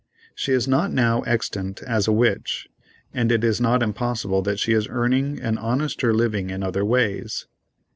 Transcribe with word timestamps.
She 0.33 0.51
is 0.51 0.67
not 0.67 0.91
now 0.91 1.21
extant 1.27 1.83
as 1.83 2.07
a 2.07 2.11
witch, 2.11 2.67
and 3.13 3.31
it 3.31 3.43
is 3.43 3.61
not 3.61 3.83
impossible 3.83 4.41
that 4.41 4.57
she 4.57 4.73
is 4.73 4.87
earning 4.89 5.39
an 5.39 5.59
honester 5.59 6.11
living 6.11 6.49
in 6.49 6.63
other 6.63 6.83
ways. 6.83 7.45